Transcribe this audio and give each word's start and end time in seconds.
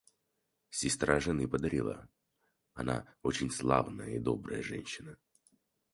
Сестра 0.71 1.19
жены 1.19 1.47
подарила— 1.47 2.09
она 2.73 3.05
очень 3.21 3.51
славная 3.51 4.15
и 4.15 4.19
добрая 4.19 4.63
женщина. 4.63 5.15